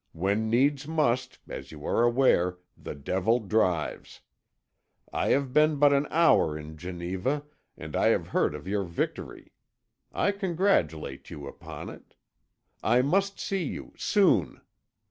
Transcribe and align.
When 0.13 0.49
needs 0.49 0.87
must, 0.87 1.37
as 1.47 1.71
you 1.71 1.85
are 1.85 2.01
aware, 2.01 2.57
the 2.75 2.95
devil 2.95 3.37
drives. 3.39 4.21
I 5.13 5.29
have 5.29 5.53
been 5.53 5.75
but 5.75 5.93
an 5.93 6.07
hour 6.09 6.57
in 6.57 6.75
Geneva, 6.75 7.43
and 7.77 7.95
I 7.95 8.07
have 8.07 8.29
heard 8.29 8.55
of 8.55 8.67
your 8.67 8.83
victory; 8.83 9.51
I 10.11 10.31
congratulate 10.31 11.29
you 11.29 11.45
upon 11.45 11.91
it. 11.91 12.15
I 12.81 13.03
must 13.03 13.39
see 13.39 13.63
you 13.63 13.93
soon. 13.95 14.61